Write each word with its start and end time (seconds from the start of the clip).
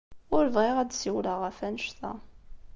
Ur 0.35 0.45
bɣiɣ 0.55 0.75
ad 0.79 0.87
d-ssiwleɣ 0.89 1.37
ɣef 1.41 1.57
wanect-a. 1.61 2.11